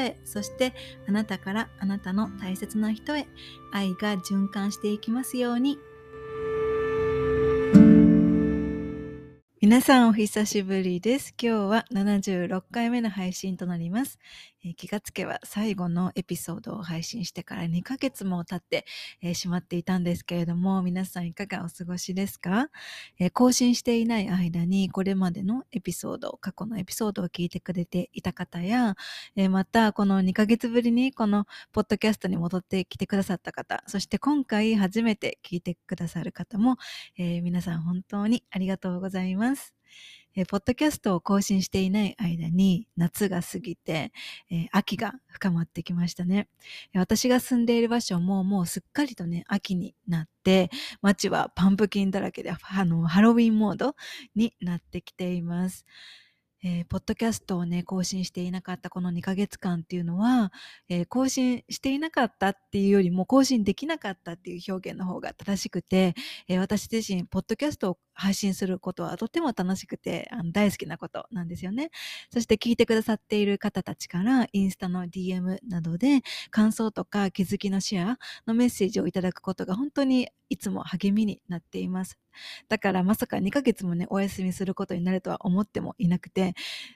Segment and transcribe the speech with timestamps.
[0.25, 0.73] そして
[1.07, 3.27] あなたからあなたの大切な人へ
[3.71, 5.77] 愛が循環していきますように
[9.63, 11.35] 皆さんお久しぶりです。
[11.39, 14.17] 今日は76回目の配信となります。
[14.75, 18.85] 気がつけば最後のエピソードを配信してから2ヶ月も経って、
[19.33, 22.69] しまっていたんですけれども、皆さんいかがお過ごしですか、
[23.33, 28.95] 更新していない間にこれまでのエピソード、過去のエピソードを聞いてくれていた方や、
[29.49, 36.77] またこの2ヶ月ぶりにこのポッドキャストに戻ってきてくださった方、そして今回初めて聞いてくださる方も、
[37.17, 39.73] 皆さん本当にありがとうございます。
[40.35, 44.11] えー、ポッドキャストを更新していない間に夏が過ぎて、
[44.49, 46.47] えー、秋が深まってきましたね。
[46.95, 50.69] 私が住んでいる場所ももうすっかりとね、秋になって、
[51.01, 53.95] 街はパンプキンだらけで、あの、ハロウィンモード
[54.35, 55.85] になってきています。
[56.63, 60.53] えー、ポッドキャストをね、更新していなかったこの2ヶ月間っていうのは、
[60.89, 66.13] えー、更新していなかったっていうよりも更新できなかったっていう表現の方が正しくて、
[66.47, 71.89] えー、私自身、ポッドキャストを配信することはとても楽しくてあの大好きなことなんですよね。
[72.31, 82.19] そして聞いてくださっている方たちからインスタの DM などで感想とか気づきのシェアのメッセージをいただくことが本当にいつも励みになっています。
[82.69, 86.53] だからまさか2ヶ月もね、お休みすることになるとは思ってもいなくて、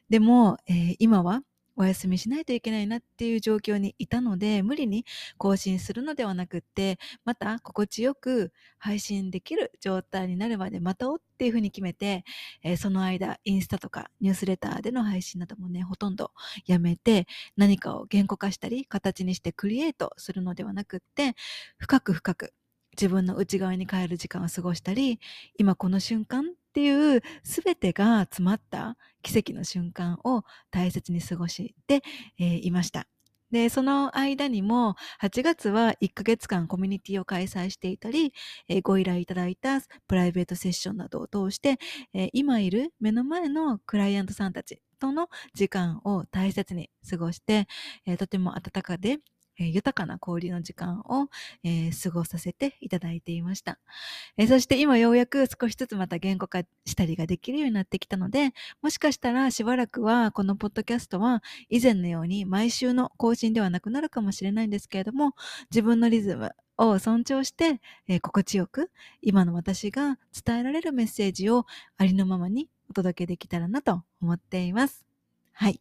[0.10, 1.42] でも、えー、今は
[1.78, 5.06] お休みしないといけないなっていう状況にいたので、無理に
[5.38, 12.24] 更新するのではなくって、また心地よく配信できる状態になるまで待とうっていうふうに決めて、
[12.64, 16.32] えー、その間、インスタとかニュースレターでの配信などもね、ほとんど
[16.66, 17.28] やめて、
[17.58, 21.36] 何かを言語化したり、形にしてクリエイトするのではなくって、
[21.78, 22.54] 深く深く
[22.94, 25.20] 自分の内側に帰る時間を過ごしたり、
[25.58, 32.02] 今この瞬間っっていう全てが詰まった奇跡の瞬間を大切に過ごして、
[32.38, 33.08] えー、いました。
[33.50, 38.34] で、その間にも、8月は1ヶ月間コミュニティを開催していたり、
[38.68, 41.78] えー、ご依頼いただいたプライベートセッションなどを通して、
[42.14, 47.70] えー、今いる目の前のクライアントさんたちとの時間を大切に過ごして、
[48.06, 49.20] えー、とても温かで
[49.60, 51.30] え豊かな交流の時間を、
[51.64, 53.80] えー、過ごさせていただいていました、
[54.38, 65.34] えー、そして今ようやく少しずつまた言語化したりができるようになってきたので、もしかしたらしばらくはこのポッドキャストは以前のように毎週の更新ではなくなるかもしれないんですけれども、
[65.72, 71.66] 自分のリズム、を尊重して、えー、心地よく今の私が伝えられるメッセージを
[71.98, 75.05] ありのままにお届けできたらなと思っています。
[75.58, 75.80] はい、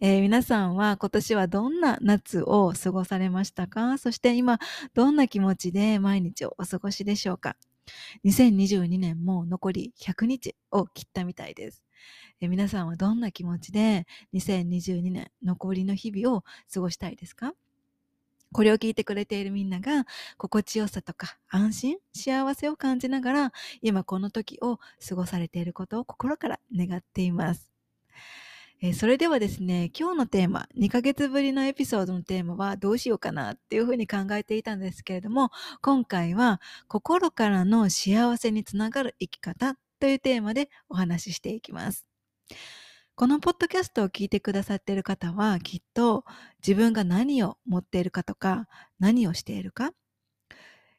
[0.00, 3.98] えー、皆さんは今年はどんな夏を過ごされましたか？
[3.98, 4.60] そして今
[4.94, 7.56] どんな気持ちで毎日をお過ごしでしょうか
[8.24, 11.82] ？2022年も残り100日を切ったみたいです。
[12.40, 17.52] え、皆さんはどんな気持ちで2022年残りの日々を過ごしたいですか？
[18.52, 20.06] これを聞いてくれているみんなが
[20.38, 27.68] 心地よさとか安心、幸せを感じながら今この時を過ごされていることを心から願っています。
[28.82, 35.50] えー、それではですね、今日のテーマ、2ヶ月ぶりのエピソードのテーマはどうしようかなっていうふうに考えていたんですけれども、
[35.80, 42.06] 今回は心からの幸せにつながる生き方というテーマでお話ししていきます。
[43.14, 46.26] このポッドキャストを聞いてくださっている方はきっと
[46.58, 48.68] 自分が何を持っているかとか
[48.98, 49.92] 何をしているか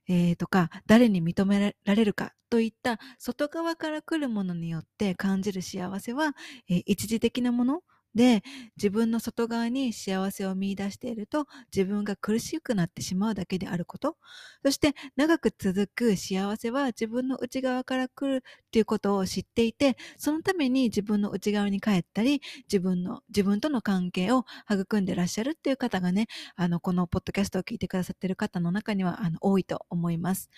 [0.07, 6.33] えー、とか、誰に認められるかといった外側から来るものによって感じる幸せは、
[6.69, 7.81] えー、一時的なもの
[8.18, 8.42] で、
[8.78, 14.18] 自分の外側に幸せを見出していると自分が苦しくなってしまうだけであること。
[14.66, 26.25] そして長く続く幸せは自分の内側から来るっていうことを知っていて、そのために自分の内側に帰ったり、自分の、自分との関係を育んでらっしゃるっていう方がね、
[26.56, 30.50] あの、このポッドキャストを聞いてくださってる方の中には、あの、多いと思います。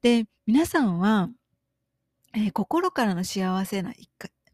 [0.00, 1.28] で、皆さんは、
[2.32, 3.92] えー、心からの幸せな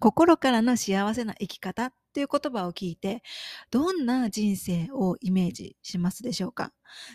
[0.00, 3.22] 心からの幸せな生き方っていう言葉を聞いて、
[3.70, 6.72] どんな人生をイメージしますでしょうか？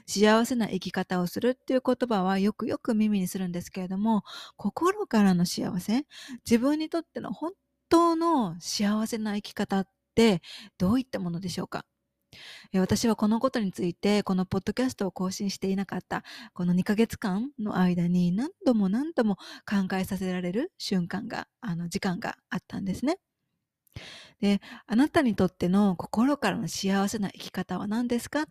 [0.08, 4.24] 幸せな生き方をするっていう言葉はよくよく耳にするんですけれども、
[4.58, 6.06] 心からの幸せ、
[6.46, 7.52] 自分にとっての本
[7.90, 10.42] 当の幸せな生き方っって
[10.78, 11.86] どういったものでしょうか？
[12.74, 23.18] 私はこのことについてこのポッドキャストを更新していなかったこの2ヶ月間の間に何度も何度も考えさせられる瞬間があの時間があったんですね。
[24.42, 28.44] であなたにとっての心からの幸せな生き方は何ですか？
[28.44, 28.46] っ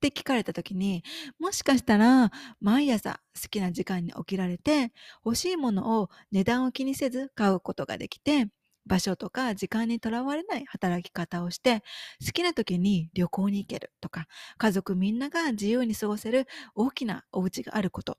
[0.00, 1.02] て聞かれた時に
[1.40, 2.30] もしかしたら
[2.60, 4.92] 毎朝好きな時間に起きられて
[5.24, 8.46] 欲しいものを値段を気にせず買うことができて
[8.86, 11.82] 場所とか時間にとらわれない働き方をして
[12.24, 16.46] 好きな時に旅行に行けるとか家族みんなが自由に過ごせる
[16.76, 18.18] 大きなお家があること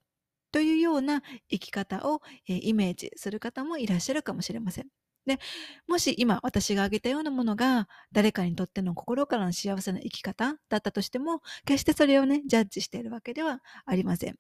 [0.51, 4.98] というような生き方をイメージする方もいらっしゃるかもしれません。
[5.29, 5.39] で、
[5.87, 14.35] もし今私が挙げたようなものが誰かにとっての心からの幸せな生き方だったとしても、決してそれをね、ジャッジしているわけではありません。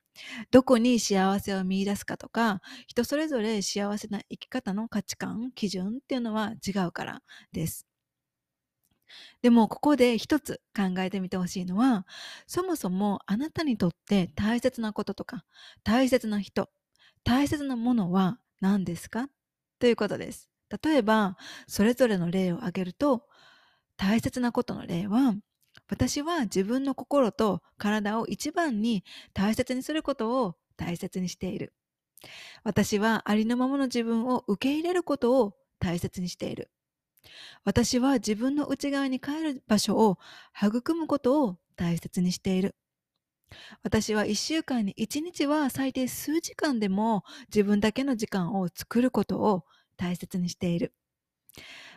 [0.51, 7.21] どこに幸せを見出すかとか、人それぞれ幸せな生き方の価値観、基準っていうのは違うから
[7.53, 7.85] です。
[9.41, 12.05] でもここで一つ考えてみてほしいのは、
[12.45, 15.45] そもそもあなたにとって大切なこととか、
[15.83, 16.69] 大切な人、
[17.23, 19.29] 大切なものは何ですか？
[19.79, 20.48] ということです。
[20.83, 21.37] 例えば、
[21.67, 23.25] それぞれの例を挙げると、
[23.97, 25.35] 大切なことの例は、
[25.89, 31.73] 私は自分の心と体を一番に大切にすることを大切にしている。
[32.63, 36.69] 私はありのままの自分を受け入れることを大切にしている。
[37.63, 40.17] 私は自分の内側に帰る場所を
[40.55, 42.75] 育むことを大切にしている。
[43.83, 49.65] 私は1週間に1日は最低数時間でも自分だけの時間を作ることを
[49.99, 50.93] 大切にしている。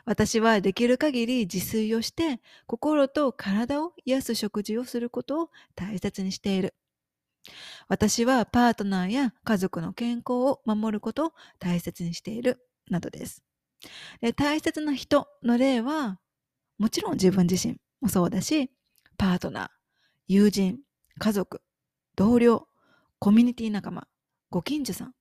[0.05, 6.75] 私はできる限り自炊をして心と体を癒す食事をすることを大切にしている。
[7.89, 12.59] 私はパートナーや家族の健康を守ることを大切にしている
[12.91, 13.43] などです。
[14.21, 16.19] で大切な人の例は
[16.79, 18.71] もちろん自分自身もそうだし
[19.17, 19.69] パートナー、
[20.27, 20.81] 友人、
[21.19, 21.63] 家族、
[22.17, 22.67] 同僚、
[23.19, 24.09] コミュニティ仲間、
[24.51, 25.15] ご近所さん、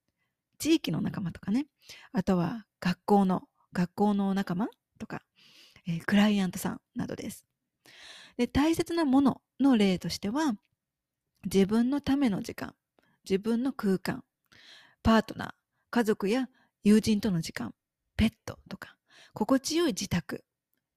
[0.62, 1.66] 地域の仲間とかね、
[2.14, 3.42] あとは学校の、
[3.74, 4.68] 学校の仲間
[5.00, 5.24] とか、
[5.88, 7.48] えー、クライアントさんなどです。
[8.38, 10.54] で、大切なものの例としては、
[11.46, 12.76] 自分のための時間、
[13.28, 14.24] 自分の空間、
[15.02, 15.52] パートナー、
[15.90, 16.48] 家族や
[16.84, 17.74] 友人との時間、
[18.16, 18.96] ペットとか、
[19.34, 20.46] 心地よい自宅、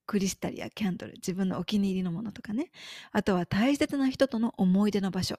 [0.05, 2.71] クリスタルやキャンドル、自分のお気に入りのものとかね。
[3.13, 5.39] あとは大切な人との思い出の場所、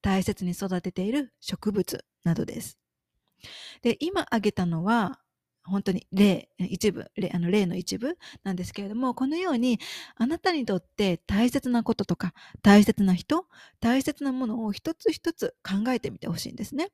[0.00, 2.81] 大切に育てている植物などです。
[3.82, 5.20] で、今挙げたのは、
[5.64, 9.78] 本当に例、一部、例あの例の一部なんですけれども、このように
[10.16, 13.46] あなたにとって大切なこととか、大切な人、
[13.80, 16.88] 大切なものを一つ一つ考えてみてほしいんですね。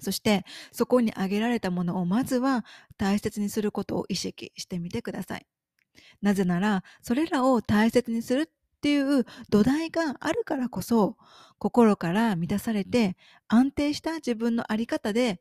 [0.00, 2.64] そして、そこに挙げられたものをまずは
[2.98, 5.46] 大切にすることを意識してみてください。
[6.22, 8.46] なぜなら、それらを大切にするっ
[8.86, 11.16] ていう土台があるからこそ、
[11.58, 13.16] 心から満たされて
[13.48, 15.40] 安定した自分の在り方で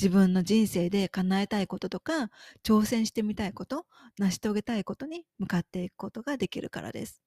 [0.00, 2.30] 自分の人生で叶えたいこととか
[2.62, 3.86] 挑戦してみたいこと
[4.18, 7.20] 成し遂げたいことに向かっていくことができるからです。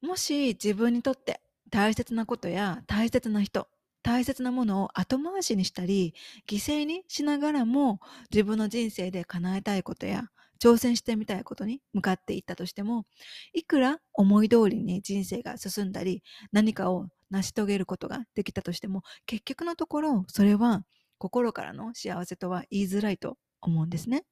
[0.00, 3.66] もし自分にとって大切なことや大切な人
[4.04, 6.14] 大切なものを後回しにしたり
[6.46, 7.98] 犠牲にしながらも
[8.30, 13.06] 自分の人生で叶えたいことや挑戦してみたいことに向かっていったとしても、
[13.52, 20.84] いくら思い通りに人生が進んだり、何かを成し遂げることができたとしても、結局のところ、それは
[21.18, 24.24] 心からの幸せとは言いづらいと思うんですね。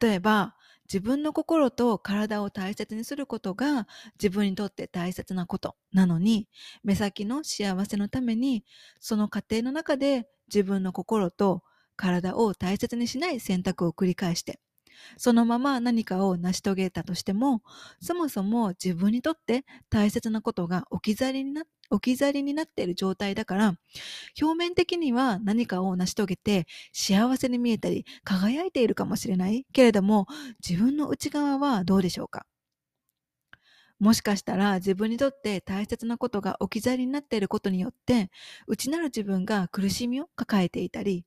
[0.00, 3.88] 例えば、自分の心と体を大切にすることが
[4.22, 6.48] 自分にとって大切なことなのに、
[6.84, 8.64] 目先の幸せのために、
[9.00, 11.62] その過程の中で自分の心と
[11.96, 14.60] 体を大切にしない選択を繰り返して、
[15.18, 17.62] そのまま何かを成し遂げたとしても、
[18.00, 23.74] そもそも自分にとって大切なことが置き去りにな置き去りになっている状態だから、
[24.40, 30.26] 表面的には何かを成し遂げて幸せに見えたり輝いているかもしれないけれども、
[30.66, 32.46] 自分の内側はどうでしょうか？
[33.98, 38.30] もしかしたら自分にとって大切なことが置き去りになっていることによって、
[38.66, 41.24] 内なる自分が苦しみを抱えていたり、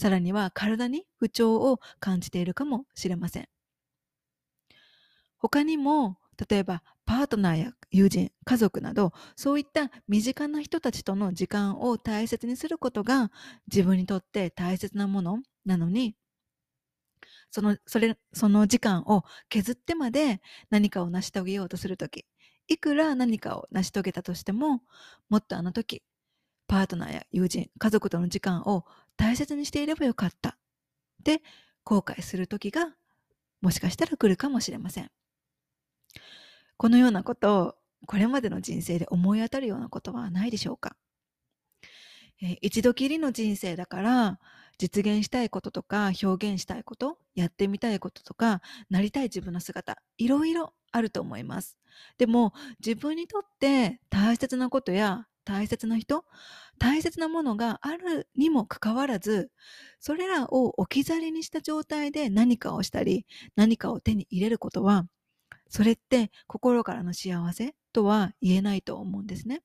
[0.00, 3.48] さらには体に不調を感じているかもしれません。
[5.38, 6.16] 他にも、
[6.48, 13.30] 例えばパートナーや友人、家族など、そういった身近な人たちとの時間を大切にすることが
[13.70, 16.16] 自分にとって大切なものなのに、
[17.50, 20.40] その、それ、その時間を削ってまで
[20.70, 22.26] 何かを成し遂げようとするとき、
[22.68, 24.82] いくら何かを成し遂げたとしても、
[25.28, 26.02] もっとあの時、
[26.68, 28.84] パートナーや友人、家族との時間を
[29.20, 30.50] 大切にしていればよかった。
[30.50, 31.42] って
[31.84, 32.94] 後悔する時が
[33.60, 35.10] もしかしたら来るかもしれません。
[36.78, 37.74] このようなことを
[38.06, 40.96] これまでの人生で思い当たるようなことはないでしょうか、
[42.40, 44.38] えー、一度きりの人生だから
[44.78, 51.76] 実現したいこととか表現したいことやってみたいこととかなりたい自分の姿いろいろあると思います。
[52.16, 56.24] でも自分にとって大切なことや大切な人？
[56.78, 59.50] 大切なものがあるにもかかわらず
[59.98, 65.04] それらを置き去りにした状態で何かをしたり何かを手に入れることは
[65.68, 69.60] それって心からの幸せとは言えないと思うんですね。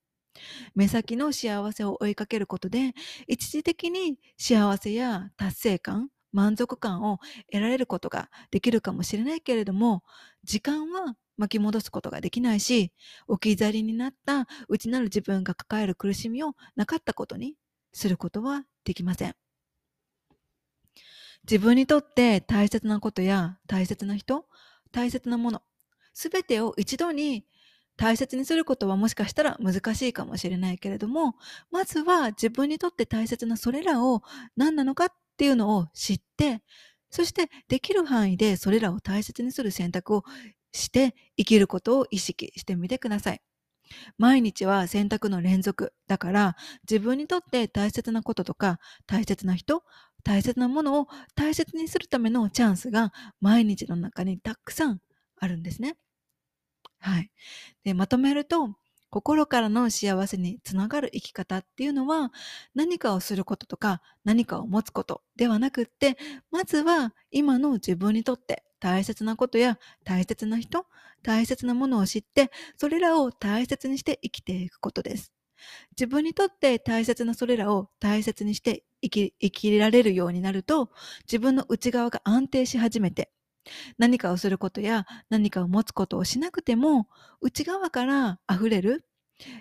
[0.75, 2.93] 目先の幸せを追いかけることで
[3.27, 7.19] 一時的に幸せや達成感満足感を
[7.51, 10.03] 得られることができるかもしれないけれども
[10.43, 12.91] 時間は巻き戻すことができないし
[13.27, 17.55] 置き去りになった内なる自分が抱える苦しみをなかったことに
[17.93, 19.35] することはできません。
[21.49, 24.45] 自分にとって大切なことや大切な人
[24.91, 25.61] 大切なもの
[26.13, 27.45] すべてを一度に
[27.97, 31.35] 大切にすることはもしかしたら難しいかもしれないけれども、
[31.71, 34.21] まずは自分にとって大切なそれらを
[34.57, 36.61] 何なのかっていうのを知って、
[37.11, 40.23] そしてできる範囲でそれらを大切にする選択を
[40.73, 43.41] して生きることを意識してみてください。
[44.17, 46.55] 毎日は選択の連続だから
[46.89, 49.83] 自分にとって大切なこととか大切な人
[50.23, 54.99] 大切なものを大切にするためのチャンスが毎日の中にたくさん
[55.37, 55.97] あるんですね。
[56.99, 57.31] はい。
[57.83, 58.75] で、まとめると、
[59.09, 62.31] 心からの幸せにつながる生き方っていうのは
[62.73, 66.17] 何かをすることとか何かを持つことではなくって
[66.51, 70.85] まずは今の自分にとって大切なことや大切な人
[71.23, 75.31] 大切なものを知ってそれらを大切にして生きていくことです。
[75.91, 80.91] 自分にとって大切なそれらを大切にして生き生きられるようになると
[81.23, 83.31] 自分の内側が安定し始めて
[83.97, 87.07] 何かをすることや何かを持つことをしなくても
[87.41, 89.05] 内側から溢れる、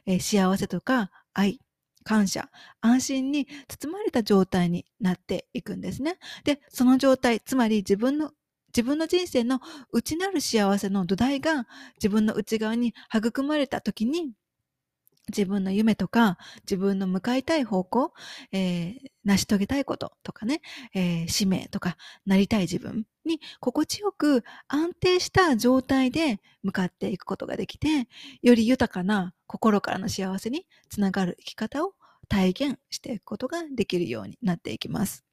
[0.07, 1.61] えー、幸せとか愛
[2.05, 6.19] 感謝安心に包まれた状態になっていくんですね。
[6.45, 8.33] でその状態つまり自分の
[8.69, 9.61] 自分の人生の
[9.93, 14.33] 内なる幸せの土台が自分の内側に育まれた時に
[15.29, 18.13] 自分の夢とか、自分の向かいたい方向、
[18.53, 18.95] えー、
[19.25, 20.61] 成し遂げたいこととかね、
[20.95, 21.97] えー、使命とか、
[22.27, 28.09] なりたい自分に心地よく安定した状態で向かっていくことができて、
[28.43, 31.95] より豊かな心からの幸せにつながる生き方を
[32.28, 35.25] 体現していくことができるようになっていきます。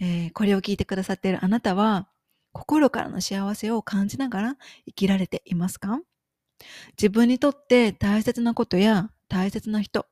[0.00, 2.08] えー、これを聞いてくださっているあなたは、
[2.52, 6.00] 心からの幸せを感じながら生きられていますか？
[6.96, 10.06] 自分にとって大切なことや大切な人、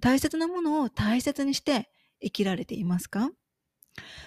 [0.00, 1.90] 大切なものを大切にして
[2.22, 3.30] 生きられていますか？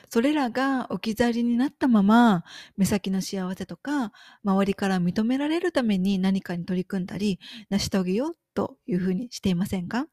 [0.09, 2.43] それらが置き去りになったまま
[2.77, 4.11] 目先の幸せとか
[4.43, 10.07] 周りから認められるために何かに取り組んだり成し遂げようというふうにしていませんか？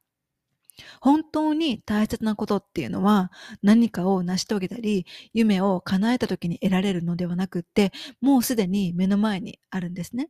[1.00, 10.28] 本当に大切なことっていうのは何かを成し遂げたり夢を叶えた時に得られるのではなくってもうすでに目の前にあるんですね。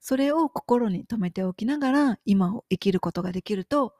[0.00, 3.92] それを心に留めておきながら今を生きることができると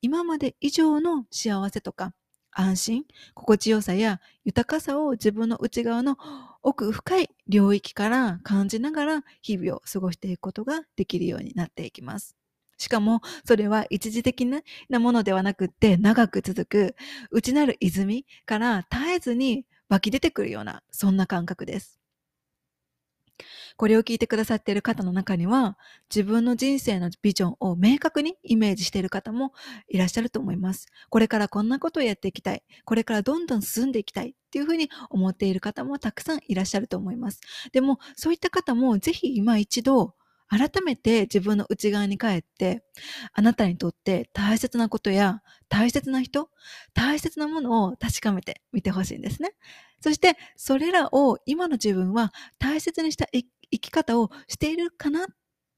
[0.00, 2.14] 今まで以上の幸せとか
[2.52, 6.16] 安心心地よさや豊かさを自分の内側の
[6.62, 12.36] 奥深い領域から感じながら日々を過ごしていくことができるようになっていきます。
[12.78, 16.96] しかもそれは一時的なものではなくって長く続く
[17.30, 21.98] 内なる泉から絶えずに湧き出てくるようなそんな感覚です。
[23.78, 25.78] これを聞いてくださっている方の中には、
[26.10, 29.52] 自分の人生のビジョンを明確にイメージしている方も
[29.88, 30.88] いらっしゃると思います。
[31.10, 32.64] これからこんなことをやっていきたい。
[32.84, 34.30] これからどんどん進んでいきたい。
[34.30, 37.40] っていうふうに思っている方もたくさんいらっしゃると思います。
[37.70, 40.16] でも、そういった方もぜひ今一度、
[40.48, 42.82] 改めて自分の内側に帰って、
[43.34, 46.48] あなたにとって大切なことや大切な人、
[46.94, 49.52] 大切なものを確かめてみてほしいんですね。
[50.00, 53.28] そして、それらを今の自分は大切にした
[53.70, 55.26] 生き方をしているかなっ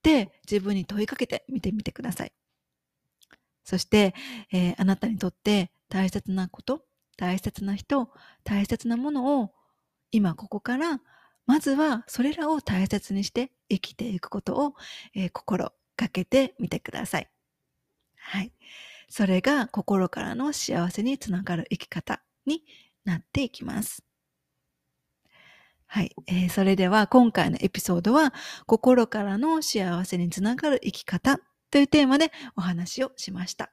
[0.03, 2.33] て自分に問いかけてみてみてください。
[3.65, 4.15] そして、
[4.53, 6.83] えー、あなたにとって大切なこと、
[7.17, 8.11] 大切な人、
[8.45, 9.53] 大切なものを
[10.11, 11.01] 今ここから
[11.47, 14.75] まずはそれらを大切にして生きていくことを、
[15.15, 17.31] えー、心がけてみてください。
[18.17, 18.53] はい。
[19.09, 22.65] それが心からの幸せにつながる生き方に
[23.05, 24.10] なっていきます。
[25.93, 28.33] はい、えー、それでは今回のエピソードは
[28.67, 33.73] 心からの幸せにつながる生き方というテーマでお話をしました。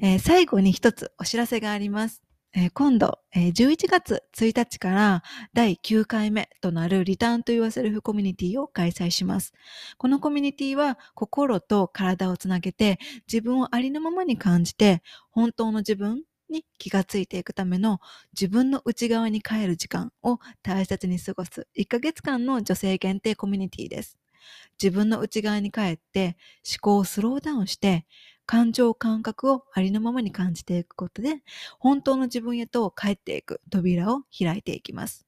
[0.00, 2.22] えー、最後に一つお知らせがあります。
[2.54, 9.52] えー、今度、えー、11月1日から第9回目となるリターンと言わせるフコミュニティを開催します。
[9.98, 12.98] このコミュニティは心と体をつなげて
[13.30, 18.00] 自分をありのままに感じて本当の自分に気がついていくための
[18.32, 24.18] 自分の内側に帰る時間を大切に過ごす1ヶ月間の女性限定コミュニティです。
[24.82, 26.36] 自分の内側に帰って
[26.66, 28.06] 思考をスローダウンして
[28.46, 31.42] 感情感覚をありのままに感じていくことで
[31.78, 35.26] 本当の自分へと帰っていく扉を開いていきます。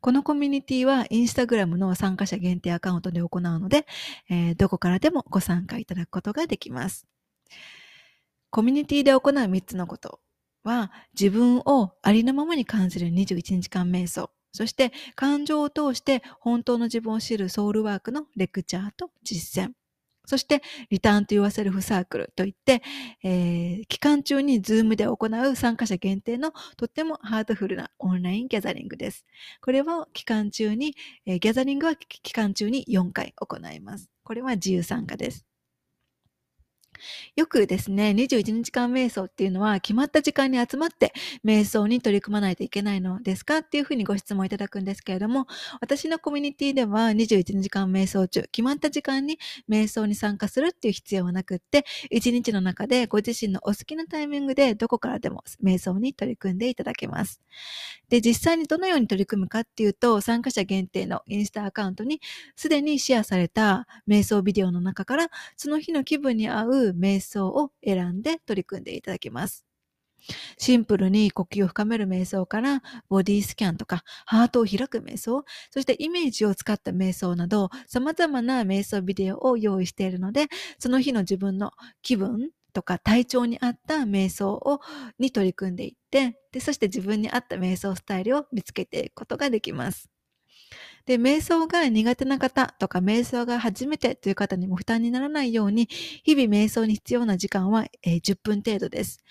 [0.00, 3.86] このコミュニティはインスタグラムの参加者限定アカウントで行うので、
[4.28, 7.06] えー、どこからでもご参加いただくことができます。
[8.52, 10.20] コミュニティで行う3つのこと
[10.62, 19.72] は自分をありのままに感じる21日間瞑想そして感情を通して本当の自分を知る soul work のレクチャーと実践。
[20.24, 22.80] そして、 Return to Yourself サークルといって、
[23.24, 29.24] えー、期間中に Zoom で行う参加者限定のとってもハートフルなオンライン gathering です。
[29.60, 30.94] これは期間中に、
[31.26, 34.10] えー、 gathering は期間中に4回行います。
[34.22, 35.44] これは自由参加です。
[37.36, 41.12] よくですね、21日間瞑想っていうのは決まった時間に集まって
[41.44, 45.46] 瞑想に取り組まないといけないのですかっていうふうにご質問いただくんですけれども、
[45.80, 57.40] 私のコミュニティでは21時間瞑想中、決まった時間に瞑想に参加するっていう必要はなくって、1日の中でご自身のお好きなタイミングでどこからでも瞑想に取り組んでいただけます。
[58.08, 62.20] で、実際にどのように取り組むかっていうと、参加者限定のインスタアカウントに
[62.56, 69.64] すでにシェアされた瞑想ビデオの中から、その日の気分に合う瞑想を選んで取り組んでいただきます。
[70.58, 80.46] シンプルに呼吸を深める瞑想からボディスキャンとかハートを開く瞑想、そしてイメージを使った瞑想など様々な瞑想ビデオを用意しているので、
[80.78, 84.80] その日の自分の気分とか体調に合った瞑想を
[85.18, 90.11] に取り組んでいって、で、そして自分に合った瞑想スタイルを見つけていくことができます。
[91.06, 95.88] で、瞑想が苦手な方とか、瞑想が初めてという方にも負担にならないように、
[96.24, 99.22] 日々瞑想に必要な時間は、え、10分程度です。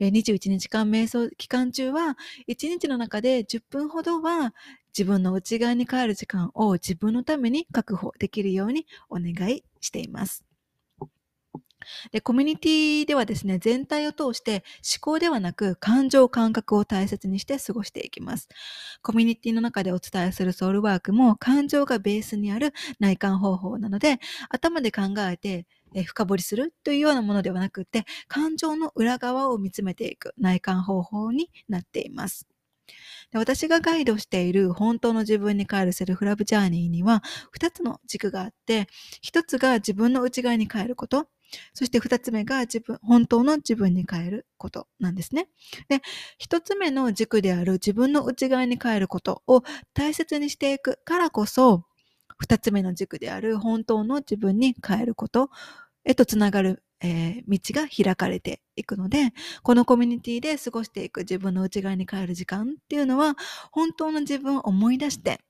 [0.00, 2.16] えー、21日間瞑想期間中は、
[2.48, 4.54] 1日の中で10分ほどは
[4.96, 10.51] 自分の内側に帰る時間を自分のために確保できるようにお願いしています。
[12.10, 18.48] で、コミュニティではですね、全体を通して思考ではなく感情感覚を大切にして過ごしていきます。
[19.02, 24.18] コミュニティの中でお伝えするソウルワークも感情がベースにある内観方法なので、
[24.50, 32.46] 頭で考えてえ深掘りするというようなものではなくて、感情の裏側を見つめていく内観方法になっています。
[33.30, 37.22] で私がガイドしている本当の自分に帰るセルフラブジャーニーには
[37.56, 38.88] 2つの軸があって、
[39.22, 41.28] 1つが自分の内側に帰ること、
[41.74, 45.48] そして二つ目が自分、本当の自分に変えることなんですね。
[45.88, 46.00] で、
[46.38, 49.62] 一つ目の軸である自分の内側に変えることを
[49.94, 51.84] 大切にしていくからこそ、
[52.38, 55.50] 二つ目の軸である本当の自分に変えること
[56.04, 63.36] へとつながる、えー、道が開かれていくので、このコミュニティで過ごしていく自分の内側に変える時間っていうのは、
[63.70, 65.40] 本当の自分を思い出して、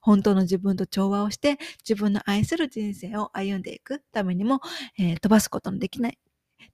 [0.00, 1.58] 本当の自分と調和をして
[1.88, 4.60] 自分の愛する人生を歩んでいくためにも、
[4.98, 6.18] えー、飛ばすことのできない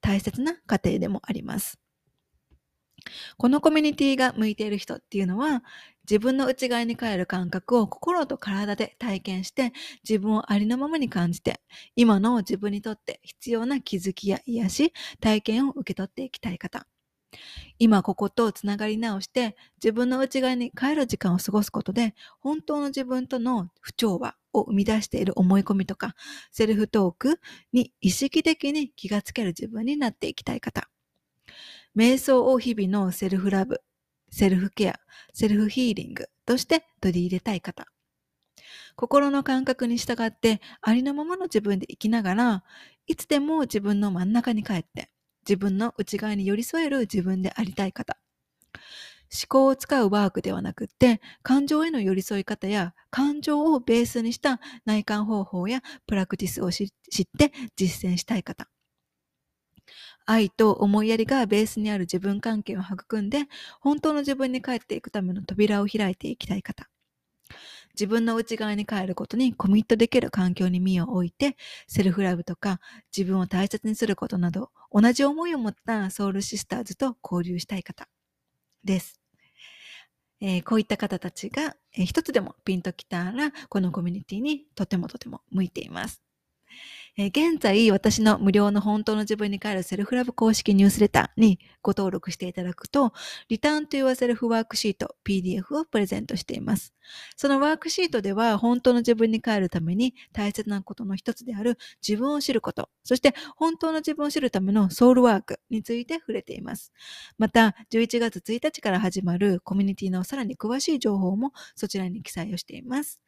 [0.01, 1.79] 大切な過程でもあります。
[3.37, 5.63] このコミュニティが向いている人っていうのは
[6.09, 9.73] 自分の内側に帰る感覚を心と体で体験して
[10.07, 11.61] 自分をありのままに感じて
[11.95, 16.87] 今の自分にとって必要な気づきや癒し体験を受け取っていきたい方
[17.77, 26.15] 今こことつながり直して自分の内側に帰る時間を過ごすことで本当の自分との不調和を生み出している思い込みとか
[26.51, 27.39] セルフトーク
[27.71, 30.89] に意識的に気がつける自分になっていきたい方。
[31.95, 33.81] 瞑想を日々のセルフラブ
[34.31, 34.99] セルフケア
[35.33, 37.85] セルフヒーリングとして取り入れたい方。
[38.95, 42.63] 心の感覚に従ってありのままの自分で生きながら
[43.07, 45.09] いつでも自分の真ん中に帰って
[45.47, 48.17] 自分の内側に寄り添える自分でありたい方。
[49.31, 56.89] 思考を使うワークではなくって、感情への寄り添い方や感情をベースにした内観方法やプラクティスを知っ
[57.37, 58.67] て実践したい方。
[60.25, 63.45] 愛と思いやりがベースにある自分関係を育んで、
[63.81, 66.89] 本当の自分に帰っていくための扉を開いていきたい方。
[67.93, 71.57] 自分の内側に帰ることにコミットできる環境に身を置いて、
[71.87, 72.79] セルフラブとか
[73.15, 78.07] 自分を大切にすることなど、同じ思いを持ったソウルシスターズと交流したい方
[78.83, 79.19] です。
[80.41, 86.23] えー、こういった方たちが、えー、一つでもピンときたら、このコミュニティにとてもとても向いています。
[87.17, 93.13] えー、現在、私の無料の本当の自分に帰るセルフラブ公式ニュースレターにご登録していただくと、
[93.49, 96.93] リターンと Your Self ワークシート PDF をプレゼントしています。
[97.35, 106.91] そのワークシートでは、本当の自分に帰るために大切なことの一つである自分を知ること、そして本当の自分を知るためのソウルワークについて触れています。
[107.37, 113.19] また、11月1日から始まるコミュニティのさらに詳しい情報もそちらに記載をしています。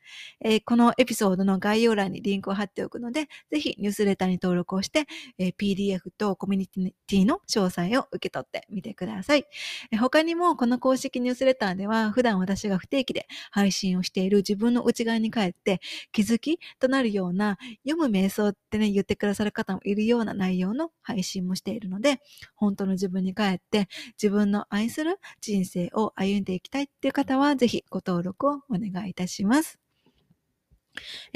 [0.42, 5.06] えー、このエピソードの概要欄にリンクを貼っておくので、ぜひニュースレターに登録をして、
[5.38, 9.46] えー、PDF とコミュニティの詳細を受け取ってみてください。
[9.92, 15.80] えー、他にもこの公式ニュースレターでは、普段私が不定期で配信をしている自分の内側に帰って
[16.12, 17.58] 気づきとなるような
[17.88, 22.20] 読む瞑想ってね、言ってくださる方もいるような内容の配信もしているので、
[22.56, 23.88] 本当の自分に帰って
[24.22, 29.81] 自分の愛する人生を歩んでいきたいっていう方は、ぜひご登録をお願いいたします。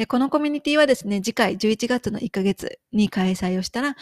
[0.07, 3.95] このコミュニティはですね、次回11月の1ヶ月に開催をしたら、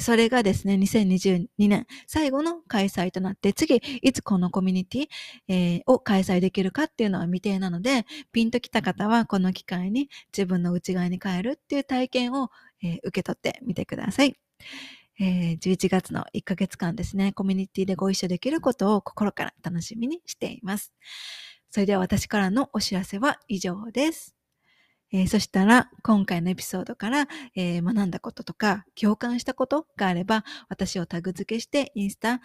[0.00, 12.50] それがですね、2022年最後の開催となって、次、いつこのコミュニティ、を開催できるかっていうのは未定なので、ピンときた方はこの機会に自分の内側に帰るっていう体験を、
[12.82, 14.36] 受け取ってみてください。
[15.20, 20.92] え、11月の1ヶ月間ですね、コミュニティでご一緒できることを心から楽しみにしています。
[21.70, 24.41] それでは私からのお知らせは以上です。
[25.12, 32.40] えー、そしたら、今回のエピソードから、えー、学んだこととか、共感したことがあれば、私をタグ付けして、インスタ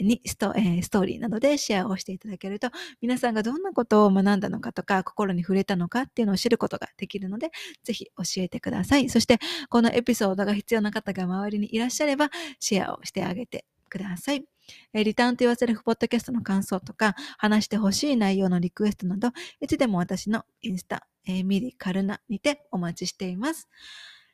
[0.00, 2.68] にスト,、えー、ストーリーなどでシェアをしていただけると、
[3.00, 7.50] 皆さんがどんなことを学んだのかとか、心に触れたのかっていうのを知ることができるので、
[7.84, 9.08] ぜひ教えてください。
[9.08, 9.38] そして、
[9.70, 14.44] このエピソードが必要な方が周りにいらっしゃれば、シェアをしてあげてください。
[14.92, 19.30] えリターンと言わせるポッドキャストの感想とか、話してほしい内容のリクエストなど、
[19.60, 23.68] いつでも私のインスタ、えー、ミリカルナにてお待ちしています。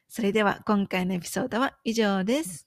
[0.09, 2.67] それでは今回のエピソードは以上です。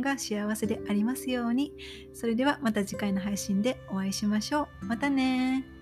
[0.00, 1.72] 間が幸せでありますように。
[2.12, 4.86] それではまた次回の配信でお会いしましょう。
[4.86, 5.79] またね